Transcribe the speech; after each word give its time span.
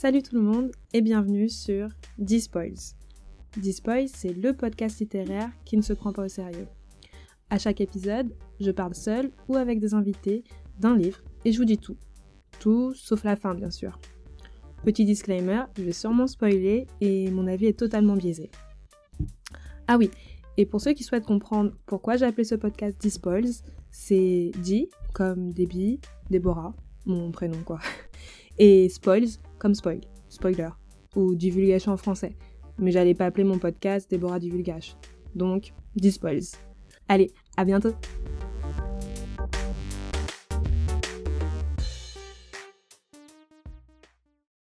Salut 0.00 0.22
tout 0.22 0.36
le 0.36 0.42
monde 0.42 0.70
et 0.92 1.00
bienvenue 1.00 1.48
sur 1.48 1.88
Dispoils. 2.18 2.94
Dispoils, 3.56 4.08
c'est 4.08 4.32
le 4.32 4.52
podcast 4.52 5.00
littéraire 5.00 5.50
qui 5.64 5.76
ne 5.76 5.82
se 5.82 5.92
prend 5.92 6.12
pas 6.12 6.26
au 6.26 6.28
sérieux. 6.28 6.68
À 7.50 7.58
chaque 7.58 7.80
épisode, 7.80 8.32
je 8.60 8.70
parle 8.70 8.94
seul 8.94 9.32
ou 9.48 9.56
avec 9.56 9.80
des 9.80 9.94
invités 9.94 10.44
d'un 10.78 10.96
livre 10.96 11.18
et 11.44 11.50
je 11.50 11.58
vous 11.58 11.64
dis 11.64 11.78
tout. 11.78 11.96
Tout 12.60 12.94
sauf 12.94 13.24
la 13.24 13.34
fin, 13.34 13.56
bien 13.56 13.72
sûr. 13.72 13.98
Petit 14.84 15.04
disclaimer, 15.04 15.64
je 15.76 15.82
vais 15.82 15.92
sûrement 15.92 16.28
spoiler 16.28 16.86
et 17.00 17.32
mon 17.32 17.48
avis 17.48 17.66
est 17.66 17.76
totalement 17.80 18.14
biaisé. 18.14 18.52
Ah 19.88 19.98
oui, 19.98 20.12
et 20.56 20.64
pour 20.64 20.80
ceux 20.80 20.92
qui 20.92 21.02
souhaitent 21.02 21.26
comprendre 21.26 21.72
pourquoi 21.86 22.16
j'ai 22.16 22.26
appelé 22.26 22.44
ce 22.44 22.54
podcast 22.54 22.96
Dispoils, 23.00 23.50
c'est 23.90 24.52
Di 24.62 24.90
comme 25.12 25.50
Debbie, 25.52 25.98
Déborah, 26.30 26.76
mon 27.04 27.32
prénom 27.32 27.58
quoi, 27.64 27.80
et 28.58 28.88
Spoils 28.90 29.40
comme 29.58 29.74
spoil, 29.74 30.00
spoiler, 30.28 30.68
ou 31.16 31.34
divulgation 31.34 31.92
en 31.92 31.96
français. 31.96 32.36
Mais 32.78 32.90
j'allais 32.90 33.14
pas 33.14 33.26
appeler 33.26 33.44
mon 33.44 33.58
podcast 33.58 34.10
Déborah 34.10 34.38
Divulgage. 34.38 34.96
Donc, 35.34 35.72
Dispoils. 35.96 36.44
Allez, 37.08 37.32
à 37.56 37.64
bientôt 37.64 37.92